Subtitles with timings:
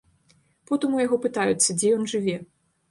[0.71, 2.37] Потым у яго пытаюцца, дзе ён жыве.